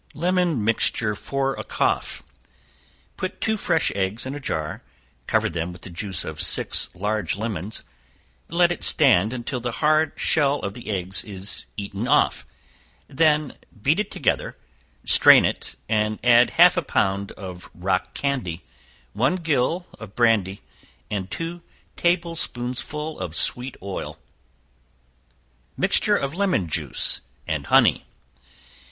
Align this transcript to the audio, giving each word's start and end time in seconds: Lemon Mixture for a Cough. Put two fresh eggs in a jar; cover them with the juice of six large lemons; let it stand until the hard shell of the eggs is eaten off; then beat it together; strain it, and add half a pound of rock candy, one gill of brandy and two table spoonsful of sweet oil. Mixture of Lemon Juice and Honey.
Lemon 0.15 0.65
Mixture 0.65 1.13
for 1.13 1.53
a 1.53 1.63
Cough. 1.63 2.23
Put 3.17 3.39
two 3.39 3.55
fresh 3.55 3.91
eggs 3.93 4.25
in 4.25 4.33
a 4.33 4.39
jar; 4.39 4.81
cover 5.27 5.47
them 5.47 5.71
with 5.71 5.83
the 5.83 5.91
juice 5.91 6.25
of 6.25 6.41
six 6.41 6.89
large 6.95 7.37
lemons; 7.37 7.83
let 8.47 8.71
it 8.71 8.83
stand 8.83 9.31
until 9.31 9.59
the 9.59 9.73
hard 9.73 10.13
shell 10.15 10.55
of 10.61 10.73
the 10.73 10.89
eggs 10.89 11.23
is 11.23 11.65
eaten 11.77 12.07
off; 12.07 12.47
then 13.07 13.55
beat 13.79 13.99
it 13.99 14.09
together; 14.09 14.57
strain 15.05 15.45
it, 15.45 15.75
and 15.87 16.17
add 16.23 16.49
half 16.57 16.77
a 16.77 16.81
pound 16.81 17.31
of 17.33 17.69
rock 17.75 18.15
candy, 18.15 18.63
one 19.13 19.35
gill 19.35 19.85
of 19.99 20.15
brandy 20.15 20.61
and 21.11 21.29
two 21.29 21.61
table 21.95 22.35
spoonsful 22.35 23.19
of 23.19 23.35
sweet 23.35 23.77
oil. 23.83 24.17
Mixture 25.77 26.17
of 26.17 26.33
Lemon 26.33 26.67
Juice 26.67 27.21
and 27.45 27.67
Honey. 27.67 28.03